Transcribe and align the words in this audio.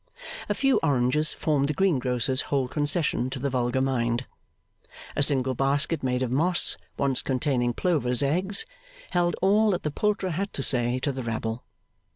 A 0.49 0.55
few 0.55 0.79
oranges 0.81 1.31
formed 1.31 1.67
the 1.67 1.75
greengrocer's 1.75 2.41
whole 2.49 2.67
concession 2.67 3.29
to 3.29 3.37
the 3.37 3.51
vulgar 3.51 3.81
mind. 3.81 4.25
A 5.15 5.21
single 5.21 5.53
basket 5.53 6.01
made 6.01 6.23
of 6.23 6.31
moss, 6.31 6.75
once 6.97 7.21
containing 7.21 7.73
plovers' 7.73 8.23
eggs, 8.23 8.65
held 9.11 9.35
all 9.43 9.69
that 9.69 9.83
the 9.83 9.91
poulterer 9.91 10.31
had 10.31 10.53
to 10.53 10.63
say 10.63 10.97
to 10.97 11.11
the 11.11 11.21
rabble. 11.21 11.63